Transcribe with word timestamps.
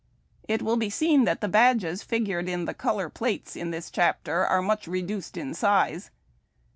It 0.47 0.63
will 0.63 0.77
be 0.77 0.89
seen 0.89 1.25
that 1.25 1.41
the 1.41 1.47
badges 1.47 2.01
figured 2.01 2.49
in 2.49 2.65
the 2.65 2.73
color 2.73 3.07
plates 3.07 3.55
are 3.55 4.61
much 4.63 4.87
re 4.87 5.03
duced 5.03 5.37
in 5.37 5.53
size. 5.53 6.09